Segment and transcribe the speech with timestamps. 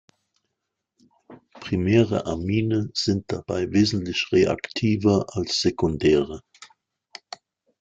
[1.59, 6.41] Primäre Amine sind dabei wesentlich reaktiver als sekundäre.